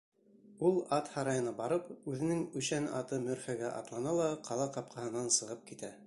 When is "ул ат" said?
0.67-1.09